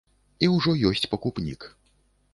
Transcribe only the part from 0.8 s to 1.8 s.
ёсць пакупнік.